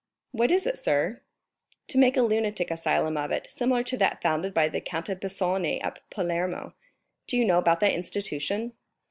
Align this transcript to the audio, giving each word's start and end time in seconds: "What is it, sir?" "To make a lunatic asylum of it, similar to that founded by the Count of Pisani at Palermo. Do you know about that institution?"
"What 0.31 0.49
is 0.49 0.65
it, 0.65 0.79
sir?" 0.79 1.21
"To 1.89 1.99
make 1.99 2.17
a 2.17 2.23
lunatic 2.23 2.71
asylum 2.71 3.17
of 3.17 3.29
it, 3.29 3.51
similar 3.51 3.83
to 3.83 3.95
that 3.97 4.19
founded 4.19 4.51
by 4.51 4.67
the 4.67 4.81
Count 4.81 5.09
of 5.09 5.21
Pisani 5.21 5.79
at 5.79 5.99
Palermo. 6.09 6.73
Do 7.27 7.37
you 7.37 7.45
know 7.45 7.59
about 7.59 7.81
that 7.81 7.93
institution?" 7.93 8.73